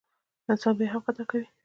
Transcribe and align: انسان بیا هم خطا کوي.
انسان 0.51 0.73
بیا 0.77 0.87
هم 0.91 1.01
خطا 1.05 1.23
کوي. 1.29 1.45